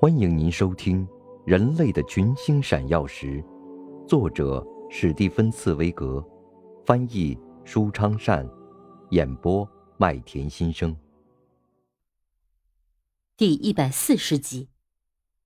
[0.00, 1.06] 欢迎您收听
[1.46, 3.42] 《人类的群星闪耀时》，
[4.06, 6.22] 作者史蒂芬·茨威格，
[6.84, 8.46] 翻译舒昌善，
[9.10, 10.94] 演播麦田心声。
[13.36, 14.68] 第一百四十集，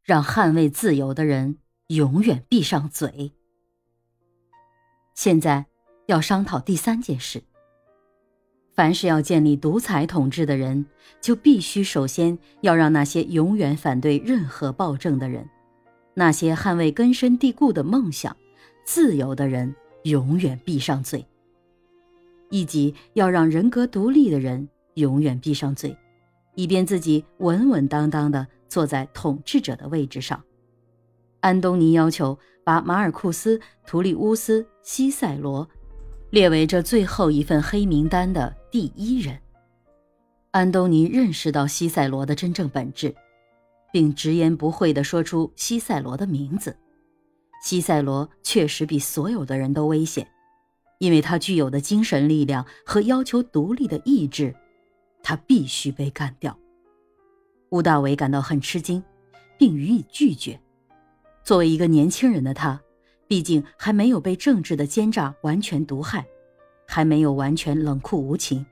[0.02, 1.58] 让捍卫自由的人
[1.88, 3.32] 永远闭上嘴。
[5.14, 5.66] 现在
[6.06, 7.44] 要商讨第三件事。
[8.78, 10.86] 凡是要建立独裁统治的人，
[11.20, 15.44] 就必须首先要让那些永远反对任何暴政的人，
[16.14, 18.36] 那些捍卫根深蒂固的梦想、
[18.84, 21.26] 自由的人永远闭上嘴，
[22.50, 25.96] 以及要让人格独立的人永远闭上嘴，
[26.54, 30.40] 以便自己稳稳当当地坐在统治者的位置上。
[31.40, 35.68] 安东尼要求把马尔库斯、图利乌斯、西塞罗。
[36.30, 39.38] 列为这最后一份黑名单的第一人，
[40.50, 43.14] 安东尼认识到西塞罗的真正本质，
[43.90, 46.76] 并直言不讳地说出西塞罗的名字。
[47.64, 50.28] 西塞罗确实比所有的人都危险，
[50.98, 54.54] 因为他具有的精神力量和要求独立的意志，
[55.22, 56.54] 他必须被干掉。
[57.70, 59.02] 吴大维感到很吃惊，
[59.56, 60.60] 并予以拒绝。
[61.42, 62.78] 作为一个年轻人的他。
[63.28, 66.26] 毕竟还没有被政治的奸诈完全毒害，
[66.86, 68.64] 还没有完全冷酷无情。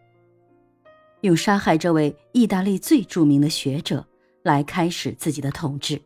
[1.21, 4.07] 用杀害这位意大利最著名的学者
[4.43, 6.01] 来开始自己的统治，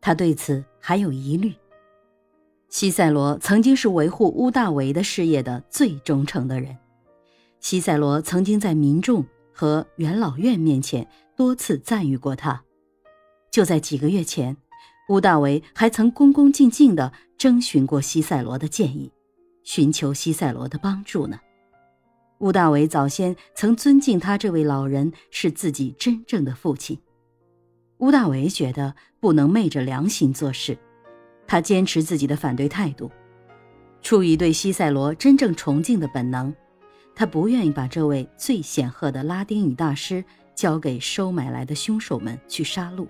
[0.00, 1.54] 他对此还有疑虑。
[2.68, 6.76] 西塞罗曾经是维护乌大维的事业的最忠诚的人，
[7.60, 12.62] 西塞罗曾经在民众和元老院面前多次赞誉过他。
[13.50, 14.56] 就在几个月前。
[15.10, 19.10] 乌大维还曾恭恭敬敬地征询过西塞罗的建议，
[19.64, 21.40] 寻求西塞罗的帮助呢。
[22.38, 26.96] 乌大维早先曾尊敬他这位老人是自己真正的父亲。
[27.98, 30.78] 乌大维觉得不能昧着良心做事，
[31.44, 33.10] 他坚持自己的反对态度。
[34.02, 36.54] 出于对西塞罗真正崇敬的本能，
[37.16, 43.08] 他不愿意把这位最显赫的拉丁语大师交给收买来的凶手们去杀戮。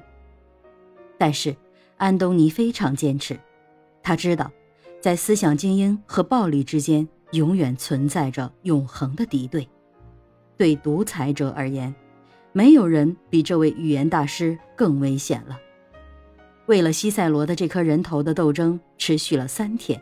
[1.18, 1.54] 但是。
[2.00, 3.38] 安东尼非常坚持，
[4.02, 4.50] 他知道，
[5.02, 9.68] 在思想精英和暴力之间永远存在着永恒的敌对。
[10.56, 11.94] 对独裁者而言，
[12.52, 15.58] 没有人比这位语言大师更危险了。
[16.64, 20.00] 为了西塞罗的这颗人头的斗争持续了三天，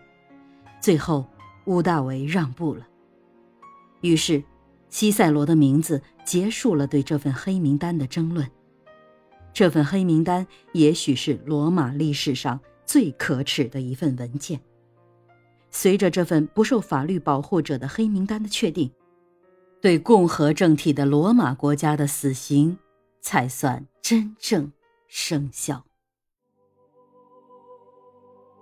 [0.80, 1.26] 最后
[1.64, 2.86] 乌大维让步了。
[4.02, 4.40] 于是，
[4.88, 8.48] 西塞罗的名字结束了对这份黑名单的争论。
[9.58, 14.60] 这份黑名单也许是罗马历史上最可耻的一份文件。
[15.68, 18.88] 随着这份不受法律保护者的黑名单的确定，
[19.80, 22.78] 对共和政体的罗马国家的死刑
[23.20, 24.70] 才算真正
[25.08, 25.84] 生效。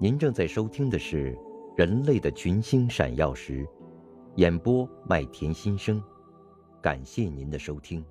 [0.00, 1.34] 您正在收听的是
[1.76, 3.62] 《人类的群星闪耀时》，
[4.36, 6.02] 演播麦田心声，
[6.80, 8.02] 感谢您的收听。